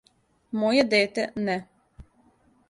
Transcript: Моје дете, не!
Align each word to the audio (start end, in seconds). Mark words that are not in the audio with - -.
Моје 0.61 0.85
дете, 0.93 1.27
не! 1.49 1.59